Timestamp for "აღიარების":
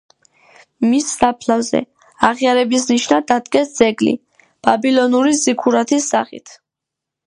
2.31-2.87